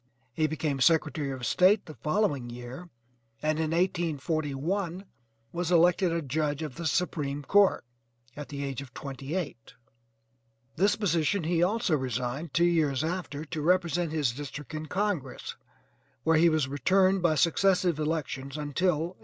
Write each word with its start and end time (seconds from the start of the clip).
He 0.33 0.47
became 0.47 0.79
Secretary 0.81 1.29
of 1.29 1.45
State 1.45 1.85
the 1.85 1.93
following 1.93 2.49
year, 2.49 2.89
and 3.39 3.59
in 3.59 3.69
1841 3.69 5.05
was 5.51 5.71
elected 5.71 6.11
a 6.11 6.23
judge 6.23 6.63
of 6.63 6.73
the 6.73 6.87
Supreme 6.87 7.43
Court 7.43 7.85
at 8.35 8.49
the 8.49 8.63
age 8.63 8.81
of 8.81 8.95
twenty 8.95 9.35
eight. 9.35 9.75
This 10.75 10.95
position 10.95 11.43
he 11.43 11.61
also 11.61 11.95
resigned 11.95 12.51
two 12.51 12.65
years 12.65 13.03
after 13.03 13.45
to 13.45 13.61
represent 13.61 14.11
his 14.11 14.31
district 14.31 14.73
in 14.73 14.87
congress 14.87 15.55
where 16.23 16.37
he 16.37 16.49
was 16.49 16.67
returned 16.67 17.21
by 17.21 17.35
successive 17.35 17.99
elections 17.99 18.57
until 18.57 18.93
1848. 18.93 19.19